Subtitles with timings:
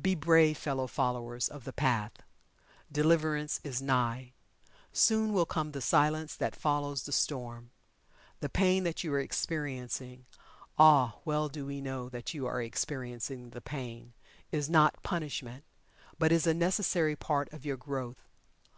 [0.00, 2.12] Be brave, fellow followers of The Path
[2.90, 4.32] Deliverance is nigh.
[4.90, 7.70] Soon will come the Silence that follows the Storm.
[8.40, 10.24] The pain that you are experiencing
[10.78, 14.14] ah, well do we know that you are experiencing the pain
[14.50, 15.62] is not punishment,
[16.18, 18.22] but is a necessary part of your growth.